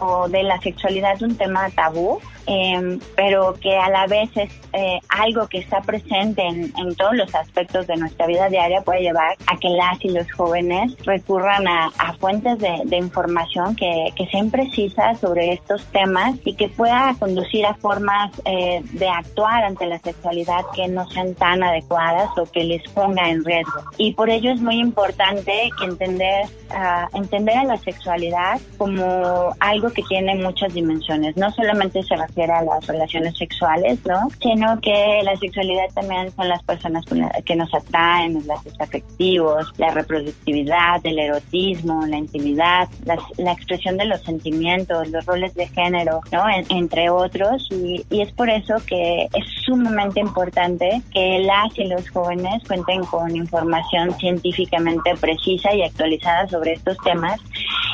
o 0.00 0.28
de 0.28 0.42
la 0.42 0.58
sexualidad 0.60 1.20
un 1.22 1.36
tema 1.36 1.68
tabú 1.70 2.20
Em, 2.46 3.00
pero 3.16 3.54
que 3.54 3.76
a 3.76 3.90
la 3.90 4.06
vez 4.06 4.30
es 4.36 4.52
eh, 4.72 5.00
algo 5.08 5.48
que 5.48 5.58
está 5.58 5.80
presente 5.80 6.42
en, 6.46 6.72
todos 6.96 7.16
los 7.16 7.34
aspectos 7.34 7.86
de 7.88 7.96
nuestra 7.96 8.26
vida 8.26 8.48
diaria, 8.48 8.82
puede 8.82 9.00
llevar 9.00 9.36
a 9.46 9.56
que 9.56 9.68
las 9.70 10.02
y 10.04 10.10
los 10.10 10.30
jóvenes 10.32 10.96
recurran 11.04 11.66
a, 11.66 11.90
fuentes 12.20 12.58
de, 12.58 12.96
información 12.96 13.74
que, 13.74 14.12
sean 14.30 14.50
precisas 14.50 15.20
sobre 15.20 15.52
estos 15.52 15.84
temas 15.86 16.34
y 16.44 16.54
que 16.54 16.68
pueda 16.68 17.14
conducir 17.18 17.66
a 17.66 17.74
formas 17.74 18.30
eh, 18.44 18.80
de 18.92 19.08
actuar 19.08 19.64
ante 19.64 19.86
la 19.86 19.98
sexualidad 19.98 20.62
que 20.74 20.88
no 20.88 21.08
sean 21.10 21.34
tan 21.34 21.62
adecuadas 21.62 22.30
o 22.38 22.44
que 22.46 22.64
les 22.64 22.82
ponga 22.90 23.28
en 23.28 23.44
riesgo. 23.44 23.82
Y 23.98 24.14
por 24.14 24.30
ello 24.30 24.52
es 24.52 24.60
muy 24.60 24.78
importante 24.80 25.70
que 25.78 25.84
entender, 25.84 26.46
uh, 26.70 27.16
entender 27.16 27.56
a 27.56 27.64
la 27.64 27.76
sexualidad 27.76 28.60
como 28.78 29.54
algo 29.60 29.90
que 29.90 30.02
tiene 30.02 30.34
muchas 30.36 30.72
dimensiones. 30.72 31.36
No 31.36 31.50
solamente 31.52 32.02
se 32.02 32.16
las 32.36 32.86
relaciones 32.86 33.36
sexuales, 33.36 33.98
¿no? 34.04 34.28
Sino 34.42 34.78
que 34.80 35.20
la 35.22 35.36
sexualidad 35.36 35.86
también 35.94 36.30
son 36.32 36.48
las 36.48 36.62
personas 36.62 37.04
que 37.44 37.56
nos 37.56 37.72
atraen, 37.72 38.34
los 38.34 38.46
lazos 38.46 38.74
afectivos, 38.78 39.72
la 39.78 39.90
reproductividad, 39.92 41.00
el 41.04 41.18
erotismo, 41.18 42.06
la 42.06 42.18
intimidad, 42.18 42.88
la, 43.04 43.52
expresión 43.52 43.96
de 43.96 44.04
los 44.04 44.20
sentimientos, 44.22 45.08
los 45.08 45.24
roles 45.24 45.54
de 45.54 45.66
género, 45.68 46.20
¿no? 46.30 46.44
entre 46.68 47.08
otros. 47.10 47.68
Y, 47.70 48.04
y 48.10 48.20
es 48.20 48.32
por 48.32 48.50
eso 48.50 48.74
que 48.86 49.24
es 49.24 49.44
sumamente 49.64 50.20
importante 50.20 51.02
que 51.12 51.38
las 51.40 51.76
y 51.78 51.84
los 51.84 52.08
jóvenes 52.10 52.62
cuenten 52.66 53.04
con 53.04 53.34
información 53.34 54.12
científicamente 54.18 55.14
precisa 55.20 55.74
y 55.74 55.82
actualizada 55.82 56.46
sobre 56.48 56.74
estos 56.74 56.96
temas 56.98 57.40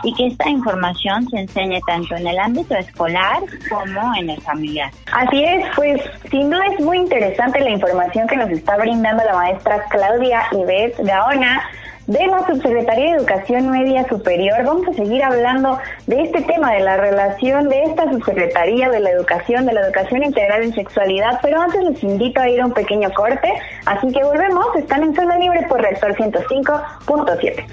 y 0.03 0.13
que 0.15 0.27
esta 0.29 0.49
información 0.49 1.29
se 1.29 1.39
enseñe 1.39 1.81
tanto 1.87 2.17
en 2.17 2.27
el 2.27 2.39
ámbito 2.39 2.75
escolar 2.75 3.41
como 3.69 4.15
en 4.17 4.31
el 4.31 4.41
familiar. 4.43 4.91
Así 5.13 5.45
es, 5.45 5.65
pues 5.77 6.01
sin 6.31 6.51
duda 6.51 6.67
es 6.67 6.81
muy 6.81 6.99
interesante 6.99 7.61
la 7.61 7.71
información 7.71 8.27
que 8.27 8.37
nos 8.37 8.51
está 8.51 8.77
brindando 8.77 9.25
la 9.25 9.35
maestra 9.35 9.85
Claudia 9.91 10.43
Ives 10.53 10.95
Gaona 10.99 11.63
de 12.07 12.27
la 12.27 12.45
Subsecretaría 12.47 13.13
de 13.13 13.19
Educación 13.19 13.71
Media 13.71 14.07
Superior. 14.09 14.65
Vamos 14.65 14.89
a 14.89 14.93
seguir 14.93 15.23
hablando 15.23 15.79
de 16.07 16.23
este 16.23 16.43
tema, 16.43 16.73
de 16.73 16.81
la 16.81 16.97
relación 16.97 17.69
de 17.69 17.83
esta 17.85 18.11
Subsecretaría 18.11 18.91
de 18.91 19.01
la 19.01 19.11
Educación, 19.11 19.67
de 19.67 19.73
la 19.73 19.83
Educación 19.83 20.25
Integral 20.25 20.63
en 20.65 20.75
Sexualidad, 20.75 21.39
pero 21.43 21.61
antes 21.61 21.83
les 21.85 22.03
invito 22.03 22.41
a 22.41 22.49
ir 22.49 22.61
a 22.61 22.67
un 22.67 22.73
pequeño 22.73 23.11
corte, 23.13 23.53
así 23.87 24.09
que 24.09 24.23
volvemos, 24.25 24.67
están 24.77 25.05
en 25.05 25.15
Zona 25.15 25.39
Libre 25.39 25.65
por 25.69 25.81
Rector 25.81 26.15
105.7. 26.17 27.67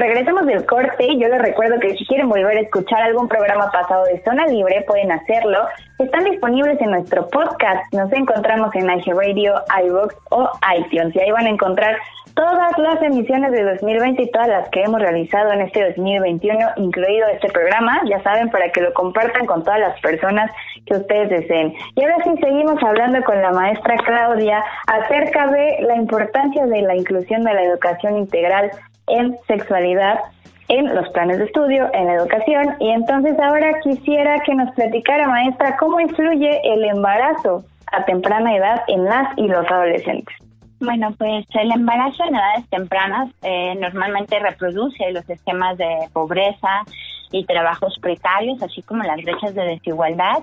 regresamos 0.00 0.46
del 0.46 0.64
corte. 0.66 1.06
Yo 1.18 1.28
les 1.28 1.42
recuerdo 1.42 1.78
que 1.78 1.94
si 1.94 2.06
quieren 2.06 2.28
volver 2.28 2.56
a 2.56 2.60
escuchar 2.60 3.02
algún 3.02 3.28
programa 3.28 3.70
pasado 3.70 4.04
de 4.04 4.22
Zona 4.24 4.46
Libre, 4.46 4.82
pueden 4.86 5.12
hacerlo. 5.12 5.58
Están 5.98 6.24
disponibles 6.24 6.80
en 6.80 6.90
nuestro 6.90 7.28
podcast. 7.28 7.92
Nos 7.92 8.10
encontramos 8.12 8.74
en 8.74 8.88
Radio, 8.88 9.54
iVoox 9.84 10.14
o 10.30 10.50
iTunes. 10.76 11.14
Y 11.14 11.20
ahí 11.20 11.30
van 11.30 11.46
a 11.46 11.50
encontrar 11.50 11.96
todas 12.34 12.78
las 12.78 13.02
emisiones 13.02 13.52
de 13.52 13.62
2020 13.62 14.22
y 14.22 14.30
todas 14.30 14.48
las 14.48 14.68
que 14.70 14.82
hemos 14.82 15.00
realizado 15.00 15.52
en 15.52 15.60
este 15.60 15.86
2021, 15.88 16.58
incluido 16.76 17.28
este 17.28 17.48
programa. 17.48 18.00
Ya 18.08 18.22
saben, 18.22 18.50
para 18.50 18.70
que 18.70 18.80
lo 18.80 18.94
compartan 18.94 19.44
con 19.44 19.62
todas 19.62 19.80
las 19.80 20.00
personas 20.00 20.50
que 20.86 20.96
ustedes 20.96 21.30
deseen. 21.30 21.74
Y 21.94 22.02
ahora 22.02 22.16
sí 22.24 22.30
seguimos 22.40 22.82
hablando 22.82 23.22
con 23.22 23.40
la 23.40 23.52
maestra 23.52 23.96
Claudia 23.98 24.62
acerca 24.86 25.46
de 25.48 25.82
la 25.82 25.96
importancia 25.96 26.66
de 26.66 26.82
la 26.82 26.96
inclusión 26.96 27.44
de 27.44 27.54
la 27.54 27.62
educación 27.62 28.16
integral 28.18 28.70
en 29.06 29.36
sexualidad 29.46 30.20
en 30.68 30.94
los 30.94 31.08
planes 31.10 31.38
de 31.38 31.44
estudio, 31.44 31.90
en 31.92 32.06
la 32.06 32.14
educación. 32.14 32.76
Y 32.78 32.90
entonces 32.90 33.38
ahora 33.40 33.80
quisiera 33.80 34.40
que 34.40 34.54
nos 34.54 34.72
platicara, 34.74 35.26
maestra, 35.26 35.76
cómo 35.76 36.00
influye 36.00 36.60
el 36.64 36.84
embarazo 36.84 37.64
a 37.92 38.04
temprana 38.04 38.56
edad 38.56 38.82
en 38.86 39.04
las 39.04 39.36
y 39.36 39.48
los 39.48 39.68
adolescentes. 39.68 40.34
Bueno, 40.80 41.12
pues 41.18 41.44
el 41.54 41.72
embarazo 41.72 42.24
en 42.24 42.36
edades 42.36 42.68
tempranas 42.70 43.28
eh, 43.42 43.74
normalmente 43.80 44.38
reproduce 44.38 45.10
los 45.12 45.28
esquemas 45.28 45.76
de 45.76 46.08
pobreza 46.12 46.84
y 47.32 47.44
trabajos 47.44 47.96
precarios, 48.00 48.62
así 48.62 48.82
como 48.82 49.02
las 49.02 49.22
brechas 49.22 49.54
de 49.54 49.62
desigualdad 49.62 50.42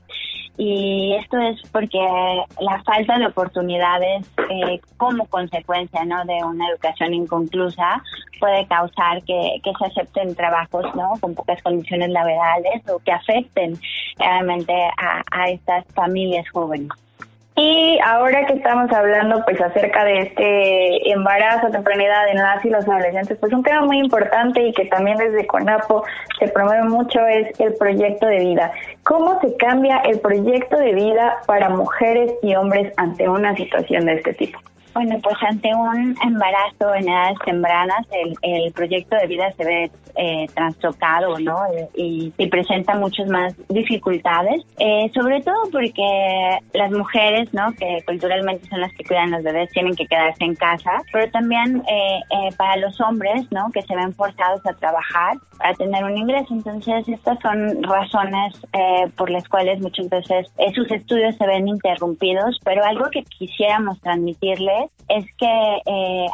y 0.57 1.13
esto 1.13 1.37
es 1.37 1.61
porque 1.71 1.99
la 2.59 2.81
falta 2.83 3.19
de 3.19 3.27
oportunidades 3.27 4.27
eh, 4.49 4.81
como 4.97 5.27
consecuencia 5.27 6.03
¿no? 6.03 6.25
de 6.25 6.43
una 6.43 6.67
educación 6.69 7.13
inconclusa 7.13 8.01
puede 8.39 8.65
causar 8.65 9.21
que, 9.23 9.61
que 9.63 9.71
se 9.77 9.85
acepten 9.85 10.35
trabajos 10.35 10.83
¿no? 10.95 11.13
con 11.21 11.35
pocas 11.35 11.61
condiciones 11.61 12.09
laborales 12.09 12.81
o 12.89 12.97
que 12.99 13.11
afecten 13.11 13.77
realmente 14.17 14.73
a, 14.73 15.21
a 15.31 15.49
estas 15.49 15.85
familias 15.93 16.49
jóvenes. 16.49 16.89
Y 17.59 17.97
ahora 18.05 18.45
que 18.45 18.53
estamos 18.53 18.91
hablando 18.93 19.43
pues 19.43 19.59
acerca 19.59 20.05
de 20.05 20.19
este 20.19 21.11
embarazo 21.11 21.69
edad 21.69 22.29
en 22.29 22.37
las 22.37 22.63
y 22.63 22.69
los 22.69 22.87
adolescentes, 22.87 23.35
pues 23.39 23.51
un 23.51 23.63
tema 23.63 23.81
muy 23.81 23.97
importante 23.97 24.61
y 24.61 24.71
que 24.73 24.85
también 24.85 25.17
desde 25.17 25.47
CONAPO 25.47 26.03
se 26.37 26.49
promueve 26.49 26.83
mucho 26.83 27.19
es 27.25 27.59
el 27.59 27.73
proyecto 27.73 28.27
de 28.27 28.39
vida. 28.41 28.71
¿Cómo 29.03 29.41
se 29.41 29.57
cambia 29.57 29.97
el 30.05 30.19
proyecto 30.19 30.77
de 30.77 30.93
vida 30.93 31.37
para 31.47 31.69
mujeres 31.69 32.31
y 32.43 32.53
hombres 32.53 32.93
ante 32.95 33.27
una 33.27 33.55
situación 33.55 34.05
de 34.05 34.13
este 34.13 34.35
tipo? 34.35 34.59
Bueno, 34.97 35.19
pues 35.21 35.35
ante 35.47 35.69
un 35.75 36.15
embarazo 36.23 36.95
en 36.95 37.07
edades 37.07 37.37
tempranas, 37.45 38.03
el, 38.11 38.33
el 38.41 38.73
proyecto 38.73 39.15
de 39.15 39.27
vida 39.27 39.51
se 39.51 39.63
ve 39.63 39.91
eh, 40.15 40.47
trastocado, 40.55 41.37
¿no? 41.37 41.55
Y, 41.95 42.33
y, 42.35 42.47
presenta 42.47 42.95
muchas 42.95 43.29
más 43.29 43.53
dificultades, 43.69 44.63
eh, 44.79 45.11
sobre 45.13 45.41
todo 45.41 45.69
porque 45.71 46.57
las 46.73 46.91
mujeres, 46.91 47.53
¿no? 47.53 47.71
Que 47.73 48.01
culturalmente 48.07 48.67
son 48.69 48.81
las 48.81 48.91
que 48.93 49.03
cuidan 49.03 49.29
los 49.29 49.43
bebés, 49.43 49.69
tienen 49.69 49.95
que 49.95 50.07
quedarse 50.07 50.43
en 50.43 50.55
casa, 50.55 50.91
pero 51.13 51.29
también 51.29 51.83
eh, 51.87 52.19
eh, 52.31 52.49
para 52.57 52.77
los 52.77 52.99
hombres, 52.99 53.45
¿no? 53.51 53.69
Que 53.71 53.83
se 53.83 53.95
ven 53.95 54.15
forzados 54.15 54.65
a 54.65 54.73
trabajar 54.73 55.37
para 55.57 55.73
tener 55.73 56.03
un 56.03 56.17
ingreso. 56.17 56.53
Entonces, 56.53 57.07
estas 57.07 57.37
son 57.39 57.83
razones 57.83 58.55
eh, 58.73 59.09
por 59.15 59.29
las 59.29 59.47
cuales 59.47 59.79
muchas 59.81 60.09
veces 60.09 60.47
eh, 60.57 60.73
sus 60.73 60.89
estudios 60.91 61.35
se 61.35 61.45
ven 61.45 61.67
interrumpidos, 61.67 62.59
pero 62.63 62.83
algo 62.83 63.09
que 63.11 63.23
quisiéramos 63.23 63.99
transmitirles 64.01 64.86
es 65.09 65.25
que 65.37 65.81
eh, 65.85 66.27